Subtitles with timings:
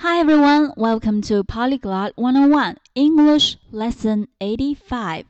[0.00, 5.24] Hi everyone, welcome to Polyglot 101 English Lesson 85.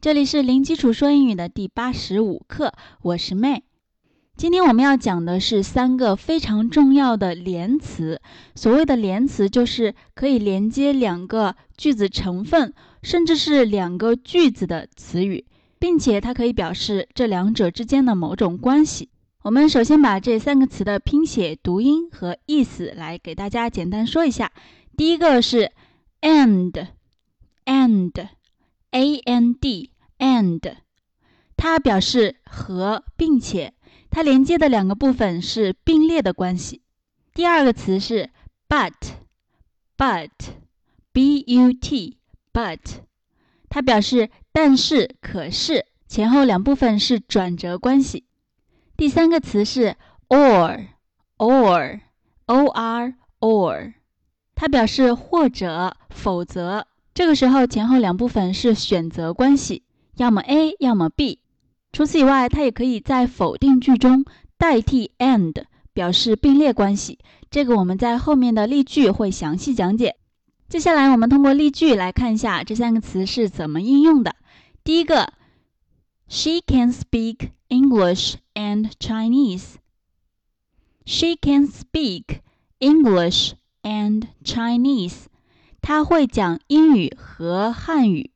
[0.00, 2.72] 这里是零基础说英语的第八十五课，
[3.02, 3.62] 我是 May。
[4.36, 8.20] 今天我们要讲的是三个非常重要的连词。
[8.54, 15.44] 所谓的连词，就是可以连接两个句子成分，甚至是两个句子的词语，
[15.80, 19.08] 并且它可以表示这两者之间的某种关系。
[19.42, 24.52] 我们首先把这三个词的拼写、读音和意思来给大家简单说一下。
[24.96, 25.72] 第一个是
[26.20, 26.86] and，and，a
[29.24, 30.76] n d，and，
[31.56, 33.74] 它表示和，并且。
[34.10, 36.82] 它连接的两个部分是并列的关系。
[37.34, 38.30] 第二个词是
[38.68, 39.18] but，but，b
[41.48, 42.78] u t，but，
[43.68, 48.26] 它表示但是、可是，前后两部分是转折关系。
[48.96, 49.96] 第三个词是
[50.28, 51.98] or，or，o
[52.68, 53.94] r or，
[54.54, 59.82] 它表示或者、否则，这个时候前后两部分是选择关系，
[60.16, 61.40] 要么 A，要么 B。
[61.92, 64.24] 除此以外，它也可以在否定句中
[64.56, 67.18] 代替 and 表示并列关系。
[67.50, 70.16] 这个我们在后面的例句会详细讲解。
[70.68, 74.36] 接下来，我们通过例句来看一下这三个词是怎么应用的。
[74.84, 75.34] 第一个
[76.31, 79.75] ，She can speak English and Chinese.
[81.05, 82.41] She can speak
[82.79, 85.25] English and Chinese.
[85.81, 88.31] 她会讲英语和汉语。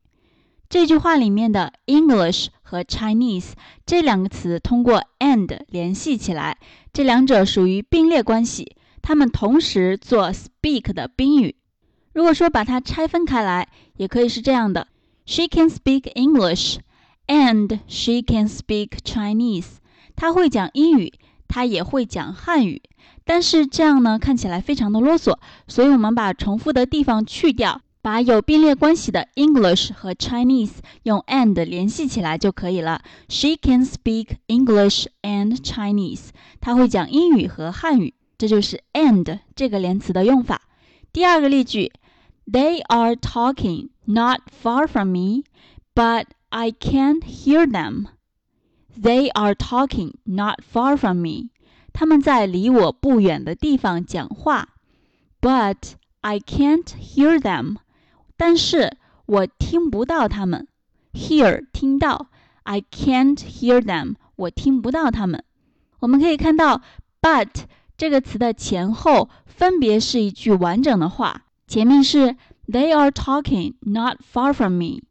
[0.68, 3.52] 这句话里面的 English 和 Chinese
[3.84, 6.58] 这两个词通过 and 联系起来，
[6.94, 11.56] 这两者属于并列关系，它们同时做 speak 的宾语。
[12.14, 14.88] 如果说把它拆分开来，也可以是这样的：
[15.26, 16.78] She can speak English
[17.26, 19.76] and she can speak Chinese。
[20.14, 21.12] 她会讲英语，
[21.48, 22.82] 她也会讲汉语。
[23.24, 27.80] 但是这样呢，看起来非常的啰嗦，所以我们把重复的地方去掉。
[28.02, 30.72] 把有并列关系的 English 和 Chinese
[31.04, 33.00] 用 and 联系起来就可以了。
[33.28, 36.30] She can speak English and Chinese。
[36.60, 38.14] 她会讲英语和汉语。
[38.36, 40.62] 这就是 and 这个连词的用法。
[41.12, 41.92] 第二个例句：
[42.50, 45.44] They are talking not far from me,
[45.94, 48.06] but I can't hear them.
[48.94, 51.50] They are talking not far from me.
[51.92, 54.68] 他们在离我不远的地方讲话，
[55.40, 57.76] but I can't hear them.
[58.36, 58.96] 但是
[59.26, 60.68] 我听不到他们，
[61.12, 62.28] hear 听到，
[62.64, 65.44] I can't hear them，我听不到他们。
[66.00, 66.82] 我们可以看到，
[67.20, 67.64] but
[67.96, 75.02] 这个词的前后分别是一句完整的话，前面是 They are talking not far from me。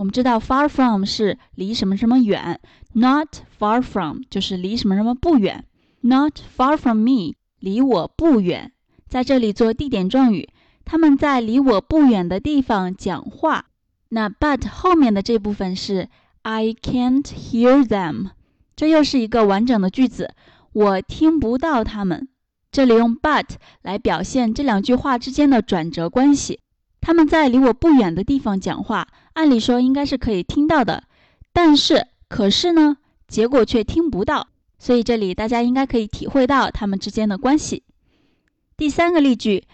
[0.00, 2.58] 我们知道 far from 是离什么什么远
[2.94, 3.28] ，not
[3.58, 5.66] far from 就是离什么什么不远
[6.00, 8.72] ，not far from me 离我不远，
[9.06, 10.48] 在这里做地点状语。
[10.86, 13.66] 他们在离我不远的地方讲话。
[14.08, 16.08] 那 but 后面的这部分是
[16.40, 18.30] I can't hear them，
[18.74, 20.32] 这又是一个完整的句子，
[20.72, 22.26] 我听不到他们。
[22.72, 23.44] 这里用 but
[23.82, 26.60] 来表现这两句话之间的转折关系。
[27.02, 29.08] 他们在离我不远的地方讲话，
[29.40, 31.04] 按理说应该是可以听到的，
[31.50, 34.48] 但是可是呢，结果却听不到。
[34.78, 37.84] 所以这里大家应该可以体会到他们之间的关系。
[38.76, 39.64] 第三个例句。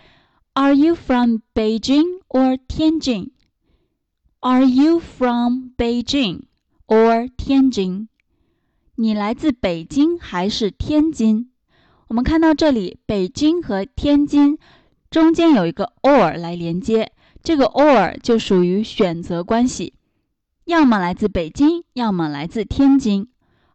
[0.54, 3.30] Are you from Beijing or Tianjin?
[4.40, 6.44] Are you from Beijing
[6.86, 8.06] or Tianjin?
[8.94, 11.48] 你来自北京还是天津？
[12.06, 14.58] 我们看到这里，北京和天津
[15.10, 17.12] 中间有一个 or 来连接，
[17.46, 19.94] 这个 or 就属于选择关系，
[20.64, 23.28] 要么来自北京，要么来自天津。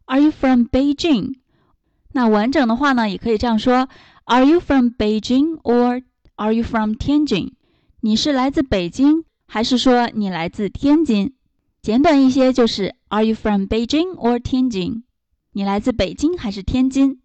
[0.04, 1.36] Are you from Beijing？
[2.12, 3.88] 那完整的话呢，也可以这样说
[4.24, 6.02] ：Are you from Beijing or
[6.34, 7.52] Are you from Tianjin？
[8.02, 11.32] 你是来自北京，还是说你来自天津？
[11.80, 15.04] 简短一些就是 Are you from Beijing or Tianjin？
[15.52, 17.20] 你来自北京还是天津？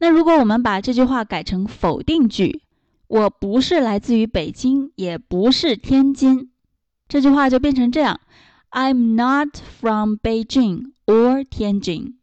[0.00, 2.63] 那如果我们把这句话改成否定句，
[3.06, 6.50] 我不是来自于北京，也不是天津，
[7.08, 8.20] 这句话就变成这样
[8.70, 12.14] ：I'm not from Beijing or Tianjin。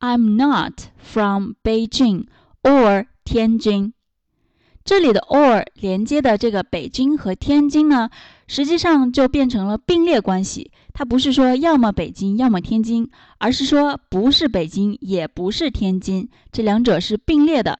[0.00, 2.26] I'm not from Beijing
[2.62, 3.92] or Tianjin。
[4.84, 8.10] 这里的 or 连接的这个北京和天津呢，
[8.48, 10.72] 实际上就变成了并列关系。
[10.92, 17.78] 它不是说要么北京，要么天津，而是说不是北京，也不是天津，这两者是并列的。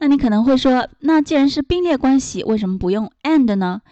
[0.00, 3.82] 那你可能会说，那既然是并列关系，为什么不用 and 呢？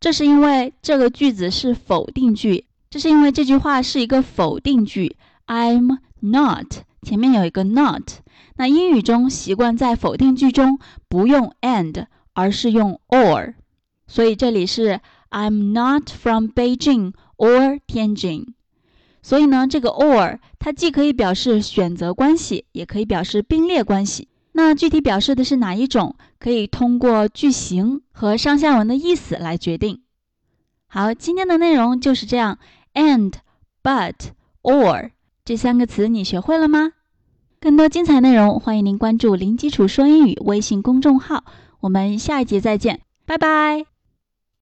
[0.00, 5.16] 这是因为这个句子是否定句，这是因为这句话是一个否定句。
[5.46, 6.66] I'm not
[7.02, 8.20] 前面有一个 not。
[8.56, 10.78] 那英语中习惯在否定句中
[11.08, 13.54] 不用 and，而是用 or。
[14.06, 15.00] 所以这里是
[15.30, 18.48] I'm not from Beijing or Tianjin。
[19.22, 24.28] 所以呢，这个 or 它既可以表示选择关系，也可以表示并列关系。
[24.52, 30.02] 那具体表示的是哪一种，可以通过句型和上下文的意思来决定。
[30.86, 32.58] 好，今天的内容就是这样。
[32.94, 33.32] and、
[33.82, 34.14] but、
[34.62, 35.10] or
[35.44, 36.92] 这三个词你学会了吗？
[37.60, 41.44] 更多精彩内容，欢迎您关注“零基础说英语”微信公众号。
[41.80, 43.91] 我们下一节再见，拜拜。